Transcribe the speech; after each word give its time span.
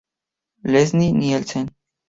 Leslie 0.63 1.13
Nielsen. 1.13 1.67